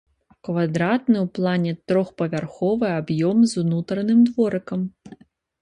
[0.47, 4.81] Квадратны ў плане трохпавярховы аб'ём з унутраным дворыкам.